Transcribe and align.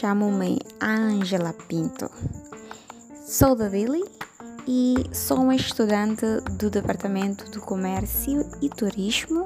Chamo-me 0.00 0.60
Angela 0.80 1.52
Pinto. 1.52 2.08
Sou 3.26 3.56
da 3.56 3.66
Dili 3.66 4.04
e 4.64 4.94
sou 5.12 5.38
uma 5.38 5.56
estudante 5.56 6.24
do 6.52 6.70
Departamento 6.70 7.50
do 7.50 7.60
Comércio 7.60 8.48
e 8.62 8.68
Turismo 8.68 9.44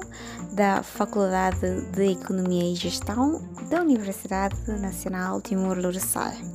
da 0.51 0.83
Faculdade 0.83 1.81
de 1.93 2.11
Economia 2.11 2.71
e 2.71 2.75
Gestão 2.75 3.41
da 3.71 3.81
Universidade 3.81 4.55
Nacional 4.79 5.41
Timor-Leste. 5.41 6.45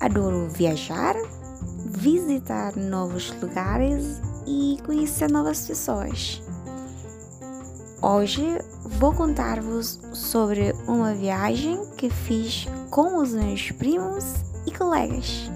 Adoro 0.00 0.48
viajar, 0.48 1.14
visitar 1.90 2.74
novos 2.76 3.30
lugares 3.42 4.22
e 4.46 4.78
conhecer 4.86 5.30
novas 5.30 5.66
pessoas. 5.66 6.40
Hoje 8.00 8.58
vou 8.98 9.12
contar-vos 9.12 9.98
sobre 10.12 10.72
uma 10.86 11.14
viagem 11.14 11.80
que 11.96 12.10
fiz 12.10 12.66
com 12.90 13.18
os 13.18 13.32
meus 13.32 13.70
primos 13.72 14.24
e 14.66 14.72
colegas. 14.72 15.50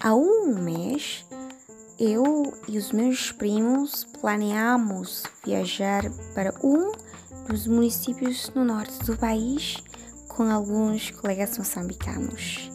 Há 0.00 0.14
um 0.14 0.54
mês, 0.62 1.26
eu 1.98 2.52
e 2.68 2.78
os 2.78 2.92
meus 2.92 3.32
primos 3.32 4.04
planeamos 4.20 5.24
viajar 5.44 6.04
para 6.32 6.54
um 6.62 6.92
dos 7.46 7.66
municípios 7.66 8.50
no 8.54 8.64
norte 8.64 8.98
do 9.04 9.16
país 9.16 9.76
com 10.28 10.50
alguns 10.50 11.10
colegas 11.10 11.56
moçambicanos. 11.56 12.70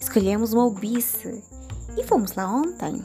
Escolhemos 0.00 0.54
Mobice 0.54 1.42
e 1.96 2.04
fomos 2.04 2.34
lá 2.34 2.50
ontem. 2.50 3.02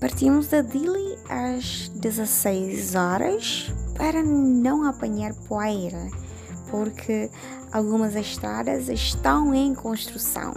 Partimos 0.00 0.48
da 0.48 0.62
Dili 0.62 1.18
às 1.28 1.88
16 1.88 2.94
horas 2.94 3.72
para 3.96 4.22
não 4.22 4.84
apanhar 4.84 5.34
poeira, 5.48 6.08
porque 6.70 7.30
algumas 7.72 8.14
estradas 8.14 8.88
estão 8.88 9.54
em 9.54 9.74
construção. 9.74 10.54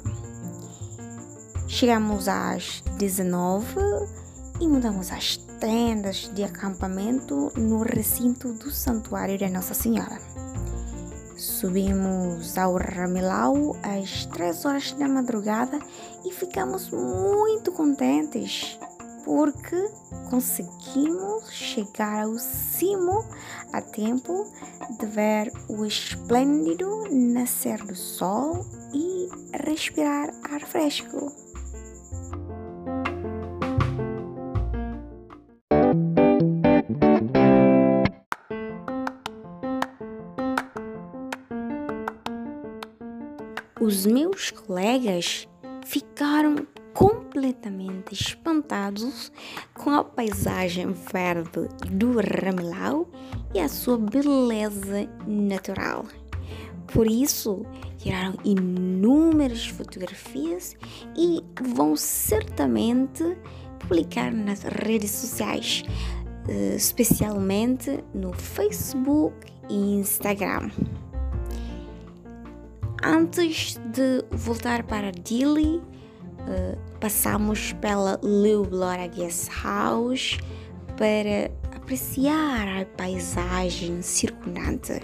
Chegamos 1.68 2.28
às 2.28 2.82
19 2.98 3.66
e 4.60 4.68
mudamos 4.68 5.12
as 5.12 5.38
tendas 5.62 6.28
de 6.34 6.44
acampamento 6.44 7.52
no 7.56 7.84
recinto 7.84 8.52
do 8.52 8.72
Santuário 8.72 9.38
da 9.38 9.48
Nossa 9.48 9.76
Senhora. 9.76 10.20
Subimos 11.38 12.58
ao 12.58 12.76
Ramelau 12.78 13.78
às 13.84 14.26
3 14.26 14.66
horas 14.66 14.92
da 14.94 15.08
madrugada 15.08 15.80
e 16.26 16.32
ficamos 16.34 16.90
muito 16.90 17.72
contentes 17.72 18.80
porque 19.24 19.88
conseguimos 20.32 21.52
chegar 21.52 22.24
ao 22.24 22.40
cimo 22.40 23.24
a 23.72 23.82
tempo 23.82 24.48
de 25.00 25.06
ver 25.06 25.54
o 25.70 25.86
esplêndido 25.86 27.08
nascer 27.12 27.84
do 27.84 27.96
sol 27.96 28.66
e 28.92 29.30
respirar 29.64 30.34
ar 30.50 30.62
fresco. 30.62 31.41
Os 43.82 44.06
meus 44.06 44.52
colegas 44.52 45.48
ficaram 45.84 46.68
completamente 46.94 48.14
espantados 48.14 49.32
com 49.74 49.90
a 49.90 50.04
paisagem 50.04 50.94
verde 51.12 51.68
do 51.90 52.12
Ramelau 52.20 53.10
e 53.56 53.60
a 53.60 53.68
sua 53.68 53.98
beleza 53.98 55.10
natural. 55.26 56.06
Por 56.94 57.08
isso, 57.08 57.66
tiraram 57.98 58.36
inúmeras 58.46 59.66
fotografias 59.66 60.78
e 61.18 61.44
vão 61.74 61.96
certamente 61.96 63.36
publicar 63.80 64.32
nas 64.32 64.62
redes 64.62 65.10
sociais, 65.10 65.82
especialmente 66.76 68.04
no 68.14 68.32
Facebook 68.32 69.36
e 69.68 69.96
Instagram. 69.96 70.70
Antes 73.04 73.80
de 73.94 74.24
voltar 74.30 74.84
para 74.84 75.12
Dili, 75.12 75.78
uh, 75.78 77.00
passamos 77.00 77.74
pela 77.74 78.20
Liu 78.22 78.64
Blora 78.64 79.08
Guest 79.08 79.50
House 79.50 80.38
para 80.98 81.52
apreciar 81.76 82.68
a 82.68 82.86
paisagem 82.98 84.04
circundante. 84.04 85.00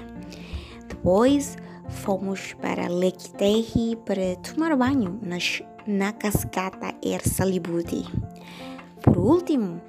Depois 0.88 1.58
fomos 1.90 2.53
para 2.62 2.88
Lake 2.88 3.31
Tehi 3.31 3.96
para 4.06 4.35
tomar 4.44 4.75
banho 4.75 5.19
nas, 5.24 5.64
na 5.88 6.14
cascata 6.14 6.94
Er 7.03 7.28
Salibuti. 7.28 8.06
Por 9.02 9.18
último, 9.18 9.81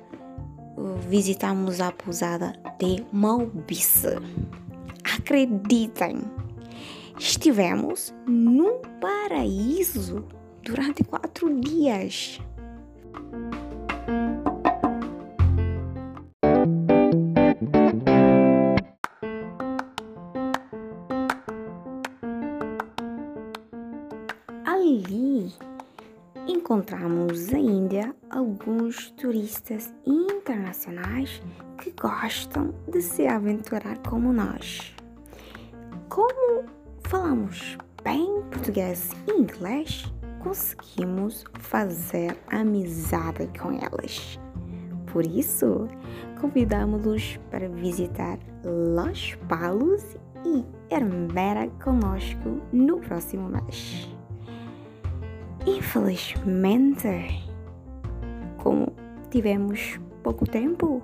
visitamos 1.08 1.78
a 1.80 1.92
pousada 1.92 2.54
de 2.78 3.04
Malbice. 3.12 4.16
Acreditem! 5.04 6.37
Estivemos 7.18 8.14
num 8.26 8.80
paraíso 9.00 10.24
durante 10.62 11.02
quatro 11.02 11.52
dias. 11.60 12.40
Ali 24.64 25.52
encontramos 26.46 27.52
ainda 27.52 28.14
alguns 28.30 29.10
turistas 29.12 29.92
internacionais 30.06 31.42
que 31.78 31.92
gostam 32.00 32.72
de 32.86 33.02
se 33.02 33.26
aventurar 33.26 33.98
como 34.08 34.32
nós. 34.32 34.94
Como 36.08 36.77
falamos 37.08 37.78
bem 38.04 38.42
português 38.50 39.12
e 39.26 39.32
inglês, 39.32 40.12
conseguimos 40.40 41.42
fazer 41.58 42.36
amizade 42.50 43.48
com 43.58 43.72
elas. 43.72 44.38
Por 45.10 45.24
isso, 45.24 45.88
convidamos-los 46.38 47.38
para 47.50 47.66
visitar 47.66 48.38
Los 48.62 49.34
Palos 49.48 50.18
e 50.44 50.62
Hermera 50.90 51.68
conosco 51.82 52.60
no 52.74 52.98
próximo 52.98 53.48
mês. 53.48 54.06
Infelizmente, 55.66 57.42
como 58.58 58.92
tivemos 59.30 59.98
pouco 60.22 60.44
tempo, 60.44 61.00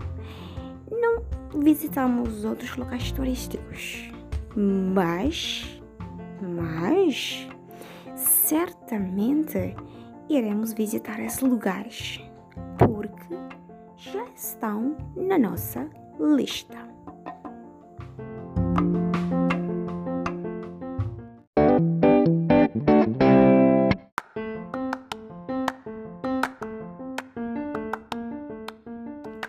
não 0.90 1.22
visitamos 1.62 2.44
outros 2.44 2.76
locais 2.76 3.10
turísticos, 3.10 4.12
mas 4.54 5.73
mas 6.40 7.48
certamente 8.14 9.74
iremos 10.28 10.72
visitar 10.72 11.20
esses 11.20 11.40
lugares 11.40 12.20
porque 12.78 13.34
já 13.96 14.24
estão 14.34 14.96
na 15.16 15.38
nossa 15.38 15.88
lista. 16.18 16.94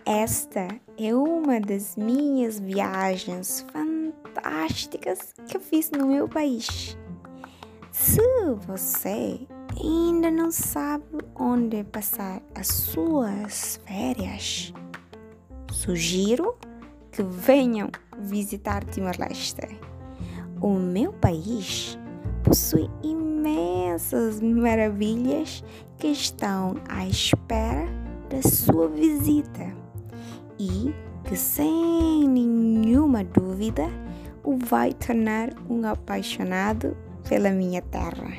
Esta 0.06 0.68
é 0.98 1.14
uma 1.14 1.60
das 1.60 1.96
minhas 1.96 2.60
viagens 2.60 3.66
fantásticas 4.36 5.34
que 5.48 5.58
eu 5.58 5.62
fiz 5.62 5.90
no 5.92 6.08
meu 6.08 6.28
país. 6.28 6.98
Se 7.92 8.22
você 8.68 9.40
ainda 9.82 10.30
não 10.30 10.52
sabe 10.52 11.06
onde 11.36 11.84
passar 11.86 12.42
as 12.54 12.68
suas 12.68 13.80
férias, 13.86 14.74
sugiro 15.72 16.58
que 17.12 17.24
venham 17.24 17.90
visitar 18.20 18.84
Timor-Leste. 18.84 19.80
O 20.62 20.74
meu 20.74 21.14
país 21.14 21.98
possui 22.44 22.90
imensas 23.02 24.42
maravilhas 24.42 25.64
que 25.98 26.08
estão 26.08 26.76
à 26.90 27.08
espera 27.08 27.88
da 28.30 28.42
sua 28.42 28.90
visita 28.90 29.74
e 30.60 30.94
que, 31.24 31.36
sem 31.36 32.28
nenhuma 32.28 33.24
dúvida, 33.24 33.88
o 34.46 34.58
vai 34.58 34.94
tornar 34.94 35.50
um 35.70 35.86
apaixonado 35.88 36.96
pela 37.28 37.50
minha 37.50 37.82
terra. 37.82 38.32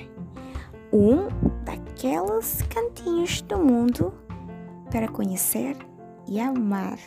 Um 0.93 1.29
daqueles 1.65 1.87
aqueles 1.97 2.61
cantinhos 2.69 3.41
do 3.41 3.59
mundo 3.59 4.13
para 4.91 5.09
conhecer 5.09 5.75
e 6.29 6.39
amar. 6.39 6.99